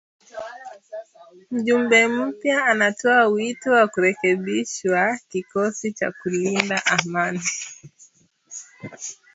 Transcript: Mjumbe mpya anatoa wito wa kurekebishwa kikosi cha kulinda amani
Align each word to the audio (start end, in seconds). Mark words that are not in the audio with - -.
Mjumbe 1.51 2.01
mpya 2.07 2.65
anatoa 2.65 3.25
wito 3.27 3.71
wa 3.71 3.87
kurekebishwa 3.87 5.19
kikosi 5.29 5.93
cha 5.93 6.11
kulinda 6.11 6.85
amani 6.85 7.41